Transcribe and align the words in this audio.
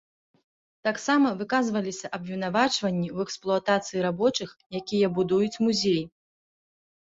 Таксама 0.87 1.27
выказваліся 1.41 2.11
абвінавачванні 2.19 3.05
ў 3.15 3.29
эксплуатацыі 3.29 3.99
рабочых, 4.09 4.49
якія 4.83 5.07
будуюць 5.21 5.55
музей. 5.69 6.03